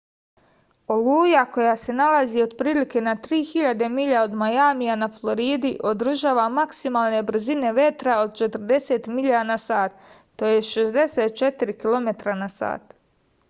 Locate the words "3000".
3.27-3.89